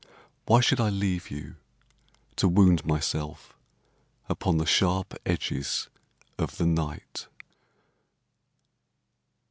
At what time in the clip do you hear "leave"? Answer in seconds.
0.89-1.29